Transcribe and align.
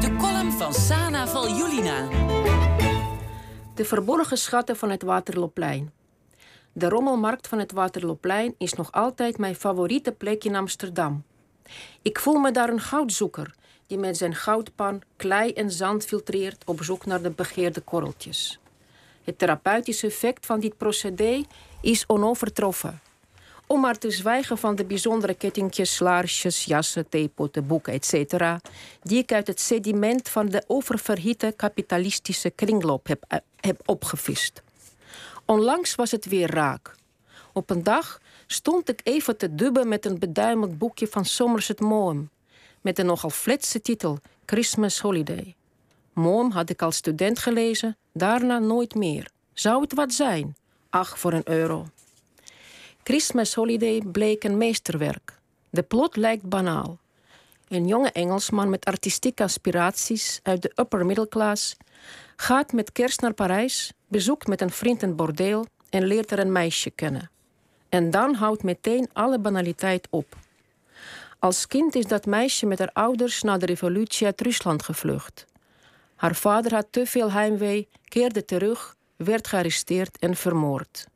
De 0.00 0.14
column 0.18 0.52
van 0.52 0.74
Sana 0.74 1.26
Valjulina. 1.26 2.08
De 3.74 3.84
verborgen 3.84 4.38
schatten 4.38 4.76
van 4.76 4.90
het 4.90 5.02
Waterloopplein. 5.02 5.92
De 6.72 6.88
rommelmarkt 6.88 7.48
van 7.48 7.58
het 7.58 7.72
Waterloopplein 7.72 8.54
is 8.58 8.72
nog 8.72 8.92
altijd 8.92 9.38
mijn 9.38 9.54
favoriete 9.54 10.12
plek 10.12 10.44
in 10.44 10.54
Amsterdam. 10.54 11.24
Ik 12.02 12.18
voel 12.18 12.38
me 12.38 12.50
daar 12.50 12.68
een 12.68 12.80
goudzoeker 12.80 13.54
die 13.86 13.98
met 13.98 14.16
zijn 14.16 14.34
goudpan 14.34 15.02
klei 15.16 15.52
en 15.52 15.70
zand 15.70 16.04
filtreert 16.04 16.64
op 16.64 16.82
zoek 16.82 17.06
naar 17.06 17.22
de 17.22 17.30
begeerde 17.30 17.80
korreltjes. 17.80 18.58
Het 19.24 19.38
therapeutische 19.38 20.06
effect 20.06 20.46
van 20.46 20.60
dit 20.60 20.76
procedé 20.76 21.44
is 21.80 22.04
onovertroffen. 22.06 23.00
Om 23.66 23.80
maar 23.80 23.98
te 23.98 24.10
zwijgen 24.10 24.58
van 24.58 24.74
de 24.74 24.84
bijzondere 24.84 25.34
kettingjes, 25.34 25.94
slaarsjes, 25.94 26.64
jassen, 26.64 27.08
theepotten, 27.08 27.66
boeken, 27.66 27.92
etc. 27.92 28.34
die 29.02 29.18
ik 29.18 29.32
uit 29.32 29.46
het 29.46 29.60
sediment 29.60 30.28
van 30.28 30.48
de 30.48 30.64
oververhitte 30.66 31.54
kapitalistische 31.56 32.50
kringloop 32.50 33.06
heb, 33.06 33.24
eh, 33.28 33.38
heb 33.60 33.80
opgevist. 33.84 34.62
Onlangs 35.44 35.94
was 35.94 36.10
het 36.10 36.24
weer 36.26 36.50
raak. 36.50 36.94
Op 37.52 37.70
een 37.70 37.82
dag 37.82 38.20
stond 38.46 38.88
ik 38.88 39.00
even 39.02 39.36
te 39.36 39.54
dubben 39.54 39.88
met 39.88 40.06
een 40.06 40.18
beduimeld 40.18 40.78
boekje 40.78 41.06
van 41.06 41.24
Somerset 41.24 41.80
Maugham, 41.80 42.30
met 42.80 42.98
een 42.98 43.06
nogal 43.06 43.30
fletse 43.30 43.80
titel 43.80 44.18
Christmas 44.46 45.00
Holiday. 45.00 45.54
Maugham 46.12 46.50
had 46.50 46.70
ik 46.70 46.82
als 46.82 46.96
student 46.96 47.38
gelezen, 47.38 47.96
daarna 48.12 48.58
nooit 48.58 48.94
meer. 48.94 49.30
Zou 49.52 49.80
het 49.80 49.94
wat 49.94 50.12
zijn? 50.12 50.56
Ach, 50.90 51.18
voor 51.18 51.32
een 51.32 51.48
euro. 51.48 51.86
Christmas 53.06 53.54
Holiday 53.54 54.02
bleek 54.12 54.44
een 54.44 54.56
meesterwerk. 54.56 55.38
De 55.70 55.82
plot 55.82 56.16
lijkt 56.16 56.48
banaal. 56.48 56.98
Een 57.68 57.86
jonge 57.86 58.12
Engelsman 58.12 58.70
met 58.70 58.84
artistieke 58.84 59.42
aspiraties 59.42 60.40
uit 60.42 60.62
de 60.62 60.72
upper 60.74 61.06
middle 61.06 61.28
class 61.28 61.76
gaat 62.36 62.72
met 62.72 62.92
kerst 62.92 63.20
naar 63.20 63.32
Parijs, 63.32 63.92
bezoekt 64.08 64.46
met 64.46 64.60
een 64.60 64.70
vriend 64.70 65.02
een 65.02 65.16
bordeel 65.16 65.66
en 65.90 66.04
leert 66.04 66.30
er 66.30 66.38
een 66.38 66.52
meisje 66.52 66.90
kennen. 66.90 67.30
En 67.88 68.10
dan 68.10 68.34
houdt 68.34 68.62
meteen 68.62 69.08
alle 69.12 69.38
banaliteit 69.38 70.06
op. 70.10 70.36
Als 71.38 71.66
kind 71.66 71.94
is 71.94 72.06
dat 72.06 72.26
meisje 72.26 72.66
met 72.66 72.78
haar 72.78 72.92
ouders 72.92 73.42
na 73.42 73.56
de 73.56 73.66
revolutie 73.66 74.26
uit 74.26 74.40
Rusland 74.40 74.82
gevlucht. 74.82 75.44
Haar 76.14 76.34
vader 76.34 76.74
had 76.74 76.86
te 76.90 77.06
veel 77.06 77.32
heimwee, 77.32 77.88
keerde 78.04 78.44
terug, 78.44 78.96
werd 79.16 79.46
gearresteerd 79.46 80.18
en 80.18 80.36
vermoord. 80.36 81.06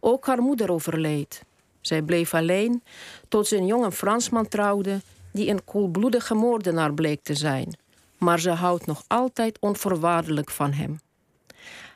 Ook 0.00 0.26
haar 0.26 0.42
moeder 0.42 0.70
overleed. 0.70 1.42
Zij 1.80 2.02
bleef 2.02 2.34
alleen 2.34 2.82
tot 3.28 3.46
ze 3.46 3.56
een 3.56 3.66
jonge 3.66 3.92
Fransman 3.92 4.48
trouwde 4.48 5.00
die 5.32 5.48
een 5.48 5.64
koelbloedige 5.64 6.34
moordenaar 6.34 6.94
bleek 6.94 7.22
te 7.22 7.34
zijn. 7.34 7.78
Maar 8.18 8.40
ze 8.40 8.50
houdt 8.50 8.86
nog 8.86 9.04
altijd 9.06 9.58
onvoorwaardelijk 9.60 10.50
van 10.50 10.72
hem. 10.72 11.00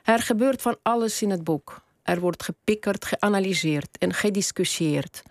Er 0.05 0.19
gebeurt 0.19 0.63
van 0.63 0.77
alles 0.83 1.23
in 1.23 1.31
het 1.31 1.45
boek. 1.45 1.83
Er 2.03 2.21
wordt 2.21 2.43
gepikkerd, 2.43 3.05
geanalyseerd 3.05 3.99
en 3.99 4.15
gediscussieerd 4.15 5.23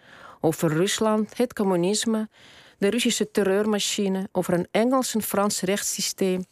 over 0.45 0.73
Rusland, 0.73 1.37
het 1.37 1.53
communisme, 1.53 2.29
de 2.77 2.89
Russische 2.89 3.31
terreurmachine, 3.31 4.29
over 4.31 4.53
een 4.53 4.67
Engels 4.71 5.13
en 5.13 5.21
Frans 5.21 5.61
rechtssysteem, 5.61 6.45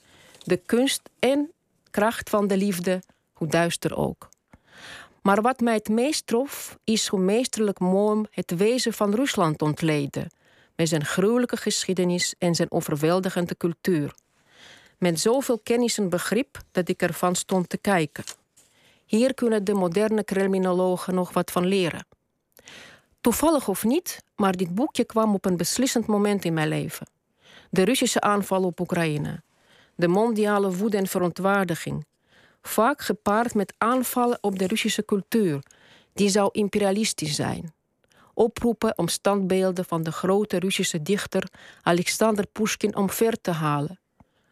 de 0.44 0.58
kunst 0.58 1.02
en 1.19 1.52
kracht 1.89 2.30
van 2.30 2.47
de 2.47 2.58
liefde, 2.58 3.02
hoe 3.33 3.47
duister 3.47 3.95
ook. 3.97 4.30
Maar 5.22 5.41
wat 5.41 5.59
mij 5.59 5.73
het 5.73 5.89
meest 5.89 6.27
trof, 6.27 6.77
is 6.83 7.08
hoe 7.08 7.19
meesterlijk 7.19 7.80
Moom 7.80 8.25
het 8.31 8.55
wezen 8.55 8.94
van 8.94 9.16
Rusland 9.16 9.61
ontleedde, 9.61 10.30
met 10.75 10.89
zijn 10.89 11.05
gruwelijke 11.05 11.58
geschiedenis 11.58 12.36
en 12.38 12.55
zijn 12.55 12.72
overweldigende 12.72 13.58
cultuur. 13.58 14.16
Met 14.97 15.19
zoveel 15.19 15.59
kennis 15.64 15.97
en 15.97 16.09
begrip 16.09 16.58
dat 16.72 16.89
ik 16.89 17.02
ervan 17.02 17.36
stond 17.36 17.69
te 17.69 17.77
kijken. 17.77 18.23
Hier 19.05 19.33
kunnen 19.33 19.64
de 19.64 19.73
moderne 19.73 20.23
criminologen 20.23 21.15
nog 21.15 21.33
wat 21.33 21.52
van 21.52 21.65
leren. 21.65 22.05
Toevallig 23.21 23.67
of 23.67 23.83
niet, 23.83 24.23
maar 24.36 24.58
dit 24.58 24.76
boekje 24.76 25.03
kwam 25.03 25.33
op 25.33 25.45
een 25.45 25.58
beslissend 25.58 26.08
moment 26.08 26.45
in 26.45 26.53
mijn 26.53 26.67
leven. 26.67 27.08
De 27.70 27.83
Russische 27.83 28.21
aanval 28.21 28.64
op 28.64 28.80
Oekraïne. 28.80 29.43
De 29.95 30.08
mondiale 30.08 30.76
woede 30.76 30.98
en 30.98 31.08
verontwaardiging. 31.08 32.05
Vaak 32.61 33.02
gepaard 33.02 33.54
met 33.54 33.73
aanvallen 33.77 34.38
op 34.42 34.60
de 34.60 34.67
Russische 34.67 35.05
cultuur, 35.05 35.64
die 36.14 36.30
zou 36.30 36.49
imperialistisch 36.52 37.36
zijn. 37.36 37.73
Oproepen 38.33 38.98
om 38.98 39.08
standbeelden 39.08 39.86
van 39.86 40.04
de 40.04 40.11
grote 40.11 40.60
Russische 40.60 41.02
dichter 41.02 41.48
Alexander 41.82 42.48
Pushkin 42.48 42.95
omver 42.95 43.42
te 43.42 43.52
halen. 43.52 44.00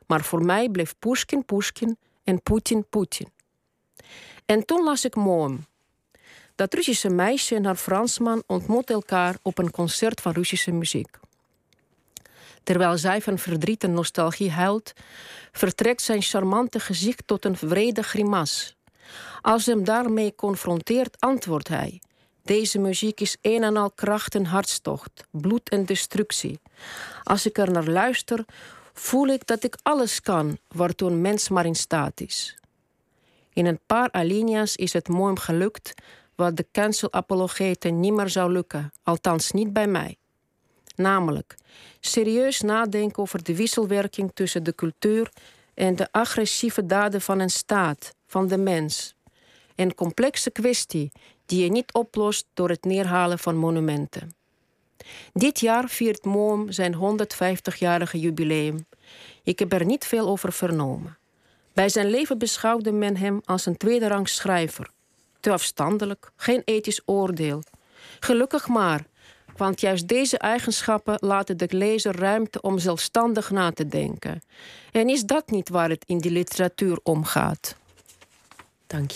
Maar 0.07 0.23
voor 0.23 0.45
mij 0.45 0.69
bleef 0.69 0.95
Pushkin 0.99 1.45
Pushkin 1.45 1.97
en 2.23 2.41
Poetin 2.41 2.85
Poetin. 2.89 3.27
En 4.45 4.65
toen 4.65 4.83
las 4.83 5.05
ik 5.05 5.15
Moom. 5.15 5.65
Dat 6.55 6.73
Russische 6.73 7.09
meisje 7.09 7.55
en 7.55 7.65
haar 7.65 7.75
Fransman 7.75 8.43
ontmoeten 8.45 8.95
elkaar 8.95 9.37
op 9.41 9.57
een 9.57 9.71
concert 9.71 10.21
van 10.21 10.31
Russische 10.31 10.71
muziek. 10.71 11.19
Terwijl 12.69 12.97
zij 12.97 13.21
van 13.21 13.37
verdriet 13.37 13.83
en 13.83 13.93
nostalgie 13.93 14.51
huilt, 14.51 14.93
vertrekt 15.51 16.01
zijn 16.01 16.21
charmante 16.21 16.79
gezicht 16.79 17.27
tot 17.27 17.45
een 17.45 17.57
vrede 17.57 18.03
grimas. 18.03 18.77
Als 19.41 19.65
hem 19.65 19.83
daarmee 19.83 20.35
confronteert, 20.35 21.15
antwoordt 21.19 21.67
hij: 21.67 22.01
Deze 22.43 22.79
muziek 22.79 23.19
is 23.19 23.37
een 23.41 23.63
en 23.63 23.77
al 23.77 23.91
kracht 23.91 24.35
en 24.35 24.45
hartstocht, 24.45 25.23
bloed 25.31 25.69
en 25.69 25.85
destructie. 25.85 26.59
Als 27.23 27.45
ik 27.45 27.57
er 27.57 27.71
naar 27.71 27.87
luister, 27.87 28.45
voel 28.93 29.27
ik 29.27 29.47
dat 29.47 29.63
ik 29.63 29.77
alles 29.83 30.21
kan 30.21 30.57
waartoe 30.67 31.09
een 31.09 31.21
mens 31.21 31.49
maar 31.49 31.65
in 31.65 31.75
staat 31.75 32.21
is. 32.21 32.57
In 33.53 33.65
een 33.65 33.79
paar 33.85 34.11
alinea's 34.11 34.75
is 34.75 34.93
het 34.93 35.07
mooi 35.07 35.39
gelukt 35.39 35.93
wat 36.35 36.57
de 36.57 36.67
cancel-apologeten 36.71 37.99
niet 37.99 38.13
meer 38.13 38.29
zou 38.29 38.51
lukken, 38.51 38.91
althans 39.03 39.51
niet 39.51 39.73
bij 39.73 39.87
mij. 39.87 40.18
Namelijk, 40.99 41.55
serieus 41.99 42.61
nadenken 42.61 43.21
over 43.21 43.43
de 43.43 43.55
wisselwerking 43.55 44.31
tussen 44.33 44.63
de 44.63 44.75
cultuur 44.75 45.31
en 45.73 45.95
de 45.95 46.11
agressieve 46.11 46.85
daden 46.85 47.21
van 47.21 47.39
een 47.39 47.49
staat, 47.49 48.15
van 48.27 48.47
de 48.47 48.57
mens. 48.57 49.15
Een 49.75 49.95
complexe 49.95 50.51
kwestie 50.51 51.11
die 51.45 51.63
je 51.63 51.69
niet 51.69 51.93
oplost 51.93 52.45
door 52.53 52.69
het 52.69 52.83
neerhalen 52.83 53.39
van 53.39 53.55
monumenten. 53.55 54.35
Dit 55.33 55.59
jaar 55.59 55.89
viert 55.89 56.25
Moom 56.25 56.71
zijn 56.71 56.95
150-jarige 56.95 58.19
jubileum. 58.19 58.85
Ik 59.43 59.59
heb 59.59 59.73
er 59.73 59.85
niet 59.85 60.05
veel 60.05 60.27
over 60.27 60.53
vernomen. 60.53 61.17
Bij 61.73 61.89
zijn 61.89 62.09
leven 62.09 62.37
beschouwde 62.37 62.91
men 62.91 63.17
hem 63.17 63.41
als 63.45 63.65
een 63.65 63.77
tweederangs 63.77 64.35
schrijver. 64.35 64.89
Te 65.39 65.51
afstandelijk, 65.51 66.31
geen 66.35 66.61
ethisch 66.65 67.01
oordeel. 67.05 67.63
Gelukkig 68.19 68.67
maar, 68.67 69.05
want 69.59 69.81
juist 69.81 70.07
deze 70.07 70.37
eigenschappen 70.37 71.17
laten 71.19 71.57
de 71.57 71.67
lezer 71.69 72.15
ruimte 72.15 72.61
om 72.61 72.79
zelfstandig 72.79 73.49
na 73.49 73.71
te 73.71 73.87
denken. 73.87 74.41
En 74.91 75.09
is 75.09 75.23
dat 75.23 75.49
niet 75.49 75.69
waar 75.69 75.89
het 75.89 76.03
in 76.05 76.17
die 76.17 76.31
literatuur 76.31 76.99
om 77.03 77.23
gaat? 77.23 77.75
Dank 78.87 79.07